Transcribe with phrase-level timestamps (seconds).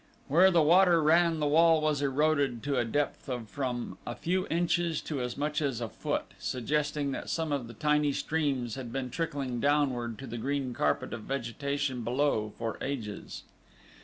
[0.27, 4.47] Where the water ran the wall was eroded to a depth of from a few
[4.47, 8.91] inches to as much as a foot, suggesting that some of the tiny streams had
[8.91, 13.43] been trickling downward to the green carpet of vegetation below for ages.